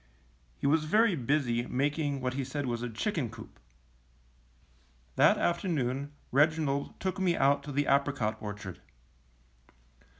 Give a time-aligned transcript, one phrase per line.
[0.57, 3.59] He was very busy making what he said was a chicken coop.
[5.15, 8.81] That afternoon Reginald took me out to the apricot orchard.